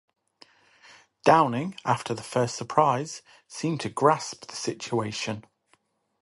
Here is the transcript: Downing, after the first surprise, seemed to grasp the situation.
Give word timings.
Downing, 1.25 1.75
after 1.85 2.15
the 2.15 2.23
first 2.23 2.55
surprise, 2.55 3.21
seemed 3.47 3.81
to 3.81 3.89
grasp 3.89 4.47
the 4.47 4.55
situation. 4.55 5.45